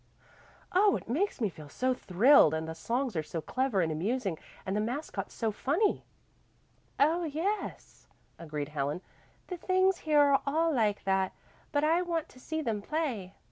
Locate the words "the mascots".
4.75-5.35